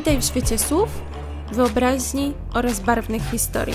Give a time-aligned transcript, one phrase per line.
[0.00, 0.88] Witaj w świecie słów,
[1.52, 3.74] wyobraźni oraz barwnych historii.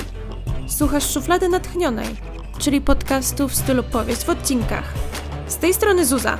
[0.68, 2.16] Słuchasz Szuflady Natchnionej,
[2.60, 4.94] czyli podcastu w stylu powieść w odcinkach.
[5.48, 6.38] Z tej strony Zuza,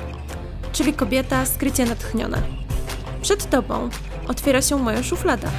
[0.72, 2.42] czyli kobieta skrycie natchniona.
[3.22, 3.90] Przed tobą
[4.28, 5.50] otwiera się moja szuflada.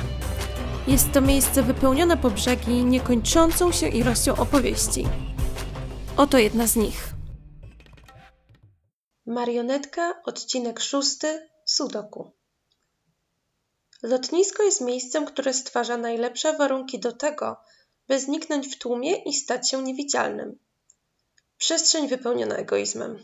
[0.87, 5.07] Jest to miejsce wypełnione po brzegi niekończącą się ilością opowieści.
[6.17, 7.13] Oto jedna z nich.
[9.25, 12.36] Marionetka, odcinek szósty, Sudoku.
[14.03, 17.57] Lotnisko jest miejscem, które stwarza najlepsze warunki do tego,
[18.07, 20.59] by zniknąć w tłumie i stać się niewidzialnym.
[21.57, 23.23] Przestrzeń wypełniona egoizmem.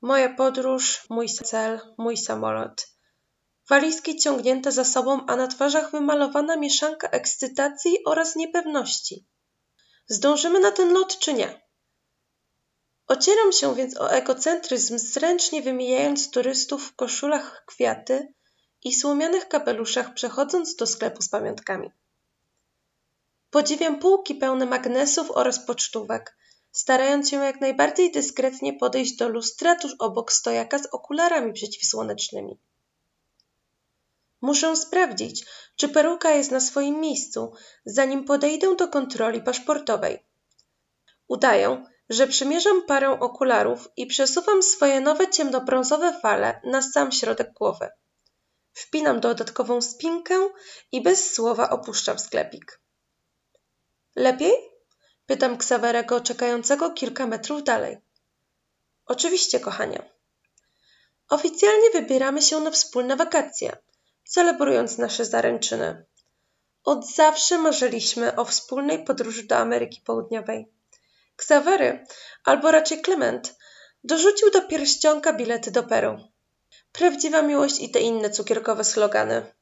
[0.00, 2.86] Moja podróż, mój cel, mój samolot.
[3.68, 9.26] Walizki ciągnięte za sobą, a na twarzach wymalowana mieszanka ekscytacji oraz niepewności.
[10.06, 11.62] Zdążymy na ten lot czy nie?
[13.06, 18.33] Ocieram się więc o egocentryzm, zręcznie wymijając turystów w koszulach kwiaty
[18.84, 21.90] i słomianych kapeluszach przechodząc do sklepu z pamiątkami.
[23.50, 26.36] Podziwiam półki pełne magnesów oraz pocztówek,
[26.72, 32.58] starając się jak najbardziej dyskretnie podejść do lustra tuż obok stojaka z okularami przeciwsłonecznymi.
[34.40, 37.52] Muszę sprawdzić, czy peruka jest na swoim miejscu,
[37.84, 40.22] zanim podejdę do kontroli paszportowej.
[41.28, 47.88] Udaję, że przymierzam parę okularów i przesuwam swoje nowe ciemnobrązowe fale na sam środek głowy.
[48.74, 50.48] Wpinam dodatkową spinkę
[50.92, 52.80] i bez słowa opuszczam sklepik.
[54.16, 54.52] Lepiej?
[55.26, 57.98] Pytam Ksawerego, czekającego kilka metrów dalej.
[59.06, 60.10] Oczywiście, kochanie.
[61.28, 63.76] Oficjalnie wybieramy się na wspólne wakacje,
[64.24, 66.04] celebrując nasze zaręczyny.
[66.84, 70.66] Od zawsze marzyliśmy o wspólnej podróży do Ameryki Południowej.
[71.36, 72.06] Ksawery,
[72.44, 73.56] albo raczej Klement,
[74.04, 76.33] dorzucił do pierścionka bilety do Peru.
[76.92, 79.52] Prawdziwa miłość i te inne cukierkowe slogany.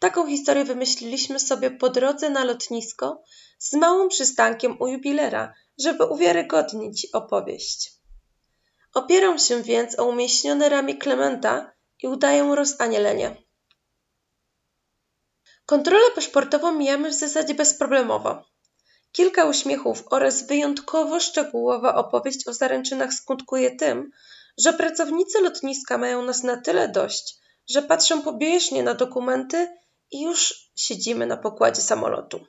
[0.00, 3.22] Taką historię wymyśliliśmy sobie po drodze na lotnisko
[3.58, 7.92] z małym przystankiem u jubilera, żeby uwiarygodnić opowieść.
[8.94, 11.72] Opieram się więc o umieśnione ramię Klementa
[12.02, 13.36] i udaję rozanielenie.
[15.66, 18.44] Kontrolę paszportową mijamy w zasadzie bezproblemowo.
[19.12, 24.10] Kilka uśmiechów oraz wyjątkowo szczegółowa opowieść o zaręczynach skutkuje tym,
[24.58, 27.38] że pracownicy lotniska mają nas na tyle dość,
[27.70, 29.68] że patrzą pobieżnie na dokumenty
[30.10, 32.46] i już siedzimy na pokładzie samolotu.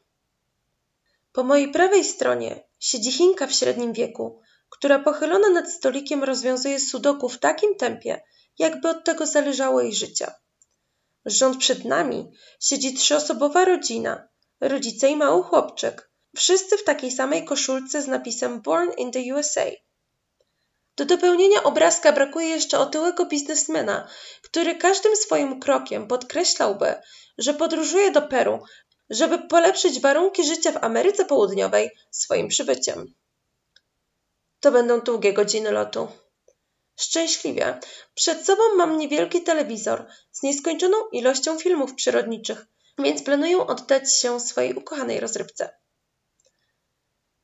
[1.31, 7.29] Po mojej prawej stronie siedzi Chinka w średnim wieku, która pochylona nad stolikiem rozwiązuje sudoku
[7.29, 8.21] w takim tempie,
[8.59, 10.31] jakby od tego zależało jej życie.
[11.25, 14.27] Rząd przed nami siedzi trzyosobowa rodzina,
[14.61, 19.65] rodzice i mały chłopczyk, wszyscy w takiej samej koszulce z napisem Born in the USA.
[20.97, 24.07] Do dopełnienia obrazka brakuje jeszcze otyłego biznesmena,
[24.41, 26.95] który każdym swoim krokiem podkreślałby,
[27.37, 28.63] że podróżuje do Peru,
[29.09, 33.13] żeby polepszyć warunki życia w Ameryce Południowej swoim przybyciem.
[34.59, 36.07] To będą długie godziny lotu.
[36.95, 37.79] Szczęśliwie,
[38.13, 42.65] przed sobą mam niewielki telewizor z nieskończoną ilością filmów przyrodniczych,
[42.99, 45.69] więc planuję oddać się swojej ukochanej rozrywce.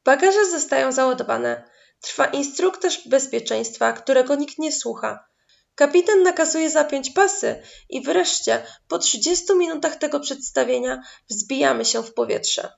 [0.03, 1.70] Bagaże zostają załadowane,
[2.01, 5.25] Trwa instruktaż bezpieczeństwa, którego nikt nie słucha.
[5.75, 12.69] Kapitan nakazuje zapiąć pasy i wreszcie, po 30 minutach tego przedstawienia, wzbijamy się w powietrze.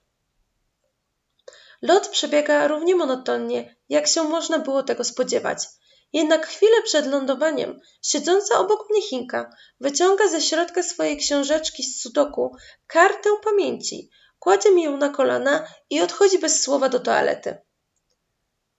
[1.81, 5.67] Lot przebiega równie monotonnie, jak się można było tego spodziewać.
[6.13, 12.55] Jednak chwilę przed lądowaniem, siedząca obok mnie Chinka wyciąga ze środka swojej książeczki z sudoku
[12.87, 17.57] kartę pamięci, kładzie mi ją na kolana i odchodzi bez słowa do toalety.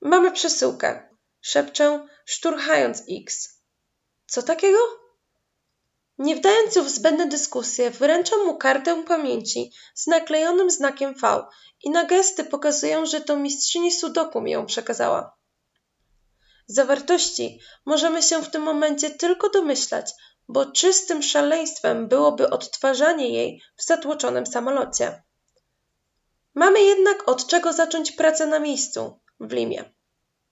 [0.05, 1.09] Mamy przesyłkę.
[1.41, 3.49] Szepczę, szturchając X.
[4.27, 4.79] Co takiego?
[6.19, 11.47] Nie wdając się w zbędne dyskusje, wręczam mu kartę pamięci z naklejonym znakiem V
[11.83, 15.37] i na gesty pokazuję, że to mistrzyni Sudoku mi ją przekazała.
[16.67, 20.11] Zawartości możemy się w tym momencie tylko domyślać,
[20.49, 25.23] bo czystym szaleństwem byłoby odtwarzanie jej w zatłoczonym samolocie.
[26.55, 29.95] Mamy jednak od czego zacząć pracę na miejscu w Limie.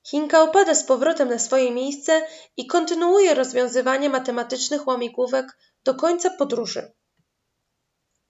[0.06, 2.26] Chinka opada z powrotem na swoje miejsce
[2.56, 6.92] i kontynuuje rozwiązywanie matematycznych łamigłówek do końca podróży.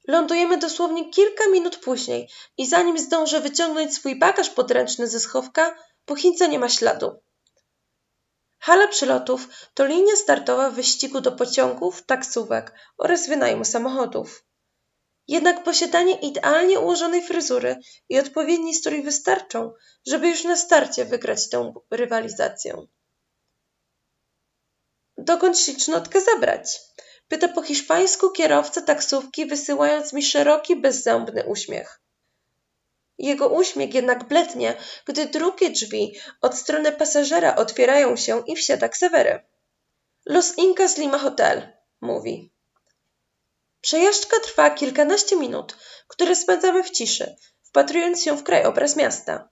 [0.09, 2.29] Lądujemy dosłownie kilka minut później
[2.59, 7.23] i zanim zdążę wyciągnąć swój bagaż podręczny ze schowka, po Chince nie ma śladu.
[8.59, 14.45] Hala przylotów to linia startowa wyścigu do pociągów, taksówek oraz wynajmu samochodów.
[15.29, 17.77] Jednak posiadanie idealnie ułożonej fryzury
[18.09, 19.73] i odpowiedni strój wystarczą,
[20.07, 22.87] żeby już na starcie wygrać tę rywalizację.
[25.19, 26.81] Dokąd ślicznotkę zabrać?
[27.29, 32.01] Pyta po hiszpańsku kierowca taksówki, wysyłając mi szeroki, bezzębny uśmiech.
[33.19, 34.75] Jego uśmiech jednak blednie,
[35.07, 39.45] gdy drugie drzwi od strony pasażera otwierają się i wsiada Ksawery.
[40.27, 42.52] Los Incas Lima Hotel, mówi.
[43.83, 45.77] Przejażdżka trwa kilkanaście minut,
[46.09, 49.49] które spędzamy w ciszy, wpatrując się w krajobraz miasta.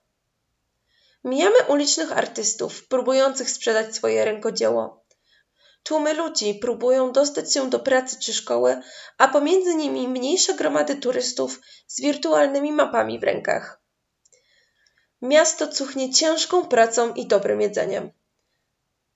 [1.25, 5.05] Mijamy ulicznych artystów, próbujących sprzedać swoje rękodzieło.
[5.83, 8.81] Tłumy ludzi próbują dostać się do pracy czy szkoły,
[9.19, 13.83] a pomiędzy nimi mniejsze gromady turystów z wirtualnymi mapami w rękach.
[15.23, 18.13] Miasto cuchnie ciężką pracą i dobrym jedzeniem.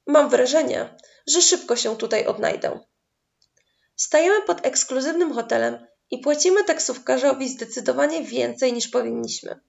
[0.06, 0.96] Mam wrażenie,
[1.26, 2.81] że szybko się tutaj odnajdę.
[3.96, 9.61] Stajemy pod ekskluzywnym hotelem i płacimy taksówkarzowi zdecydowanie więcej niż powinniśmy.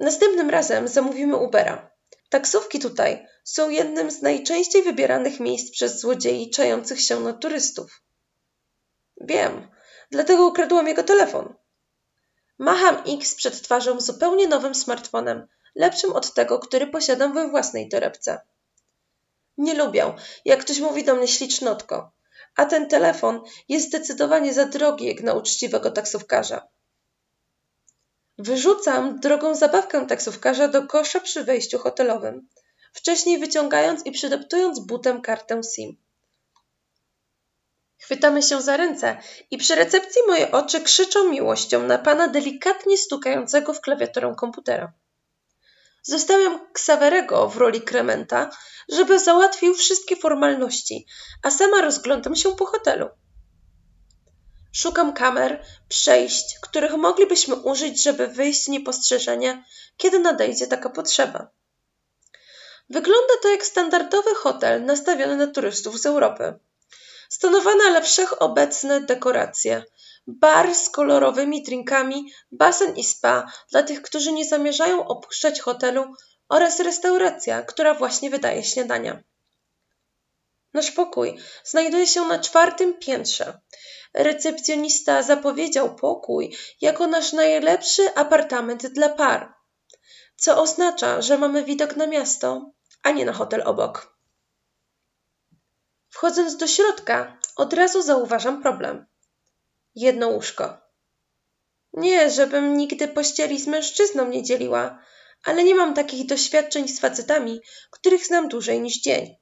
[0.00, 1.90] Następnym razem zamówimy Ubera.
[2.28, 8.02] Taksówki tutaj są jednym z najczęściej wybieranych miejsc przez złodziei czających się na turystów.
[9.20, 9.68] Wiem,
[10.10, 11.54] dlatego ukradłam jego telefon.
[12.58, 18.40] Macham X przed twarzą zupełnie nowym smartfonem, lepszym od tego, który posiadam we własnej torebce.
[19.58, 22.12] Nie lubię, jak ktoś mówi do mnie ślicznotko,
[22.56, 26.68] a ten telefon jest zdecydowanie za drogi jak na uczciwego taksówkarza.
[28.38, 32.48] Wyrzucam drogą zabawkę taksówkarza do kosza przy wejściu hotelowym,
[32.92, 35.96] wcześniej wyciągając i przydeptując butem kartę SIM.
[37.98, 39.16] Chwytamy się za ręce
[39.50, 44.92] i przy recepcji moje oczy krzyczą miłością na pana delikatnie stukającego w klawiaturę komputera.
[46.02, 48.50] Zostawiam Ksawerego w roli krementa,
[48.88, 51.06] żeby załatwił wszystkie formalności,
[51.42, 53.08] a sama rozglądam się po hotelu.
[54.72, 59.64] Szukam kamer, przejść, których moglibyśmy użyć, żeby wyjść niepostrzeżenie,
[59.96, 61.50] kiedy nadejdzie taka potrzeba.
[62.90, 66.54] Wygląda to jak standardowy hotel nastawiony na turystów z Europy.
[67.28, 69.84] Stonowane ale wszechobecne dekoracje,
[70.26, 76.14] bar z kolorowymi drinkami, basen i spa dla tych, którzy nie zamierzają opuszczać hotelu
[76.48, 79.22] oraz restauracja, która właśnie wydaje śniadania.
[80.74, 83.60] Nasz pokój znajduje się na czwartym piętrze.
[84.14, 89.54] Recepcjonista zapowiedział pokój jako nasz najlepszy apartament dla par,
[90.36, 92.70] co oznacza, że mamy widok na miasto,
[93.02, 94.16] a nie na hotel obok.
[96.10, 99.06] Wchodząc do środka, od razu zauważam problem.
[99.94, 100.76] Jedno łóżko.
[101.92, 104.98] Nie, żebym nigdy pościeli z mężczyzną nie dzieliła,
[105.44, 107.60] ale nie mam takich doświadczeń z facetami,
[107.90, 109.36] których znam dłużej niż dzień.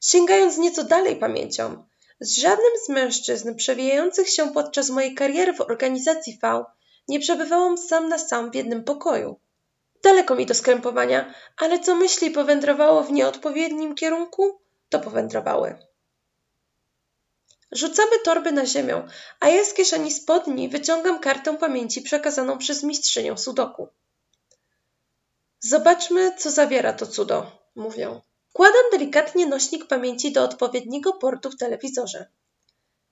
[0.00, 1.84] Sięgając nieco dalej pamięcią,
[2.20, 6.64] z żadnym z mężczyzn przewijających się podczas mojej kariery w organizacji V
[7.08, 9.40] nie przebywałam sam na sam w jednym pokoju.
[10.02, 15.78] Daleko mi do skrępowania, ale co myśli powędrowało w nieodpowiednim kierunku, to powędrowały.
[17.72, 19.08] Rzucamy torby na ziemię,
[19.40, 23.88] a ja z kieszeni spodni wyciągam kartę pamięci przekazaną przez mistrzynię Sudoku.
[25.60, 28.20] Zobaczmy, co zawiera to cudo, mówią.
[28.50, 32.26] Wkładam delikatnie nośnik pamięci do odpowiedniego portu w telewizorze.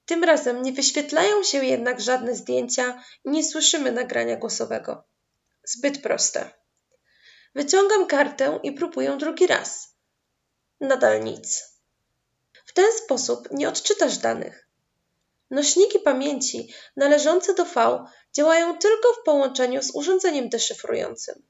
[0.07, 5.05] Tym razem nie wyświetlają się jednak żadne zdjęcia i nie słyszymy nagrania głosowego.
[5.65, 6.51] Zbyt proste.
[7.55, 9.95] Wyciągam kartę i próbuję drugi raz.
[10.81, 11.76] Nadal nic.
[12.77, 14.69] Ten sposób nie odczytasz danych.
[15.51, 21.43] Nośniki pamięci należące do V działają tylko w połączeniu z urządzeniem deszyfrującym.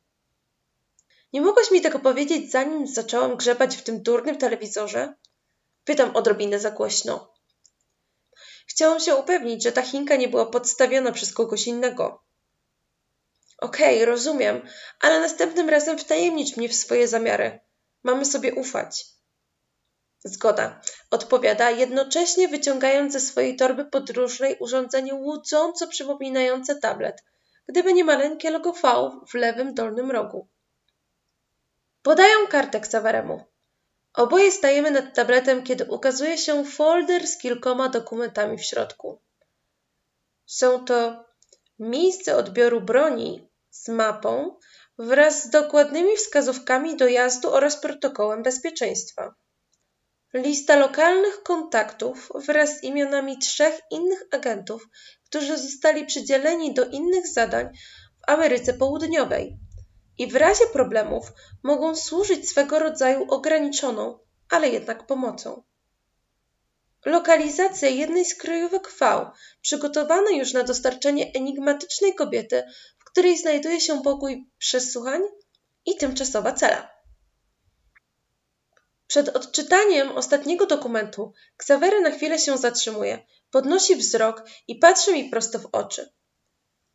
[1.33, 5.15] Nie mogłaś mi tego powiedzieć, zanim zaczęłam grzebać w tym durnym telewizorze?
[5.85, 7.35] Pytam odrobinę za głośno.
[8.67, 12.23] Chciałam się upewnić, że ta chinka nie była podstawiona przez kogoś innego.
[13.59, 14.69] Okej, okay, rozumiem,
[15.01, 17.61] ale następnym razem wtajemnicz mnie w swoje zamiary.
[18.03, 19.16] Mamy sobie ufać.
[20.27, 20.81] Zgoda,
[21.11, 27.25] odpowiada, jednocześnie wyciągając ze swojej torby podróżnej urządzenie łudząco przypominające tablet,
[27.69, 30.49] gdyby nie maleńkie logo V w lewym dolnym rogu.
[32.03, 33.45] Podają kartę Xaveremu.
[34.15, 39.21] Oboje stajemy nad tabletem, kiedy ukazuje się folder z kilkoma dokumentami w środku.
[40.47, 41.25] Są to
[41.79, 44.57] miejsce odbioru broni z mapą
[44.99, 49.35] wraz z dokładnymi wskazówkami dojazdu oraz protokołem bezpieczeństwa.
[50.37, 54.89] Lista lokalnych kontaktów wraz z imionami trzech innych agentów,
[55.25, 57.69] którzy zostali przydzieleni do innych zadań
[58.21, 59.57] w Ameryce Południowej
[60.19, 64.19] i w razie problemów mogą służyć swego rodzaju ograniczoną,
[64.51, 65.63] ale jednak pomocą.
[67.05, 72.63] Lokalizacja jednej z kryjówek V, przygotowana już na dostarczenie enigmatycznej kobiety,
[72.99, 75.23] w której znajduje się pokój przesłuchań
[75.87, 76.96] i tymczasowa cela.
[79.07, 85.59] Przed odczytaniem ostatniego dokumentu Ksawery na chwilę się zatrzymuje, podnosi wzrok i patrzy mi prosto
[85.59, 86.13] w oczy.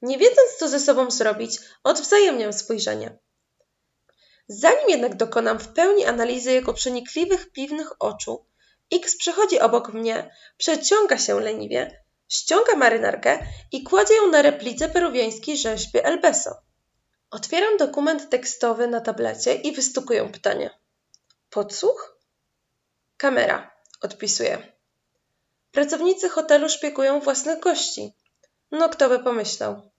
[0.01, 3.17] Nie wiedząc, co ze sobą zrobić, odwzajemniam spojrzenie.
[4.47, 8.45] Zanim jednak dokonam w pełni analizy jego przenikliwych, piwnych oczu,
[8.91, 13.39] X przechodzi obok mnie, przeciąga się leniwie, ściąga marynarkę
[13.71, 16.55] i kładzie ją na replice peruwiańskiej rzeźby Elbeso.
[17.29, 20.80] Otwieram dokument tekstowy na tablecie i wystukuję pytanie.
[21.51, 22.17] Podsłuch?
[23.17, 24.73] Kamera, odpisuję.
[25.71, 28.13] Pracownicy hotelu szpiekują własnych gości.
[28.71, 29.91] No kto by pomyślał.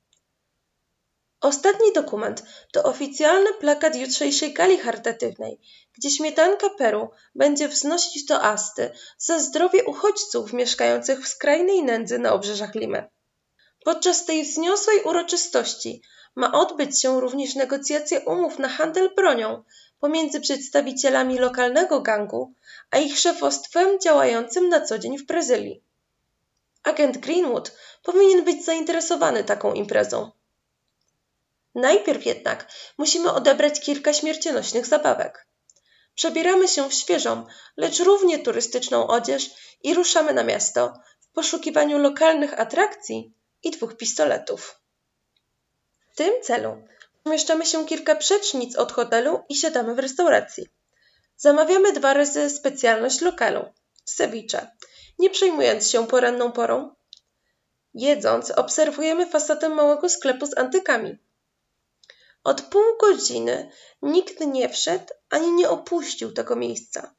[1.40, 2.42] Ostatni dokument
[2.72, 5.60] to oficjalny plakat jutrzejszej gali charytatywnej,
[5.98, 12.32] gdzie śmietanka Peru będzie wznosić do Asty za zdrowie uchodźców mieszkających w skrajnej nędzy na
[12.32, 13.08] obrzeżach Limy.
[13.84, 16.02] Podczas tej wzniosłej uroczystości
[16.36, 19.64] ma odbyć się również negocjacja umów na handel bronią
[20.02, 22.54] pomiędzy przedstawicielami lokalnego gangu
[22.90, 25.82] a ich szefostwem działającym na co dzień w Brazylii.
[26.82, 30.30] Agent Greenwood powinien być zainteresowany taką imprezą.
[31.74, 35.46] Najpierw jednak musimy odebrać kilka śmiercionośnych zabawek.
[36.14, 39.50] Przebieramy się w świeżą, lecz równie turystyczną odzież
[39.82, 43.32] i ruszamy na miasto w poszukiwaniu lokalnych atrakcji
[43.62, 44.80] i dwóch pistoletów.
[46.10, 46.82] W tym celu
[47.24, 50.66] umieszczamy się kilka przecznic od hotelu i siadamy w restauracji.
[51.36, 53.64] Zamawiamy dwa razy specjalność lokalu
[54.04, 54.70] ceviche,
[55.18, 56.94] nie przejmując się poranną porą.
[57.94, 61.18] Jedząc, obserwujemy fasadę małego sklepu z antykami.
[62.44, 63.70] Od pół godziny
[64.02, 67.14] nikt nie wszedł ani nie opuścił tego miejsca.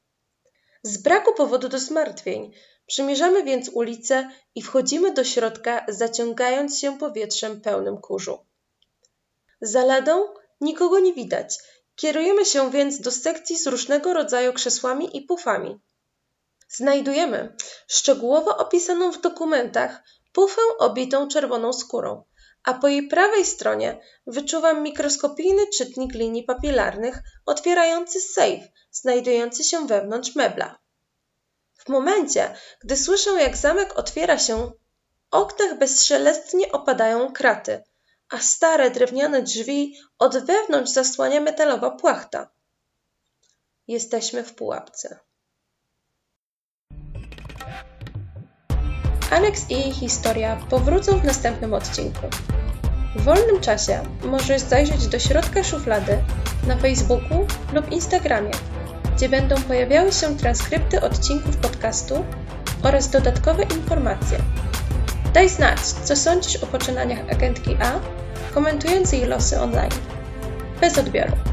[0.84, 2.54] Z braku powodu do zmartwień
[2.86, 8.46] przymierzamy więc ulicę i wchodzimy do środka, zaciągając się powietrzem pełnym kurzu.
[9.66, 11.58] Za ladą nikogo nie widać.
[11.96, 15.80] Kierujemy się więc do sekcji z różnego rodzaju krzesłami i pufami.
[16.70, 17.56] Znajdujemy
[17.88, 20.04] szczegółowo opisaną w dokumentach
[20.34, 22.24] pufę obitą czerwoną skórą,
[22.64, 30.36] a po jej prawej stronie wyczuwam mikroskopijny czytnik linii papilarnych otwierający sejf znajdujący się wewnątrz
[30.36, 30.80] mebla.
[31.76, 34.72] W momencie, gdy słyszę, jak zamek otwiera się,
[35.32, 37.84] oknach bezszelestnie opadają kraty,
[38.30, 42.50] a stare drewniane drzwi od wewnątrz zasłania metalowa płachta.
[43.88, 45.20] Jesteśmy w pułapce.
[49.32, 52.28] Alex i jej historia powrócą w następnym odcinku.
[53.16, 56.24] W wolnym czasie możesz zajrzeć do środka szuflady
[56.68, 58.52] na Facebooku lub Instagramie,
[59.16, 62.26] gdzie będą pojawiały się transkrypty odcinków podcastu
[62.84, 64.38] oraz dodatkowe informacje.
[65.34, 68.00] Daj znać, co sądzisz o poczynaniach agentki A,
[68.54, 69.92] komentując jej losy online.
[70.82, 71.53] Bez odbioru.